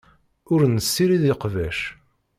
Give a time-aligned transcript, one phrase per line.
[0.53, 1.79] Ur nessirid iqbac.